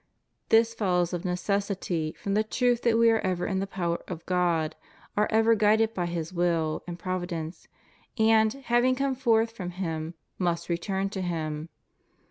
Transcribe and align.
This 0.49 0.73
follows 0.73 1.13
of 1.13 1.23
necessity 1.25 2.15
from 2.17 2.33
the 2.33 2.43
truth 2.43 2.81
that 2.81 2.97
we 2.97 3.11
are 3.11 3.19
ever 3.19 3.45
in 3.45 3.59
the 3.59 3.67
power 3.67 4.01
of 4.07 4.25
God, 4.25 4.75
are 5.15 5.27
ever 5.29 5.53
guided 5.53 5.93
by 5.93 6.07
His 6.07 6.33
will 6.33 6.81
and 6.87 6.97
provi 6.97 7.27
dence, 7.27 7.67
and, 8.17 8.51
having 8.51 8.95
come 8.95 9.13
forth 9.13 9.51
from 9.51 9.69
Him, 9.69 10.15
must 10.39 10.69
return 10.69 11.09
to 11.11 11.21
Him. 11.21 11.69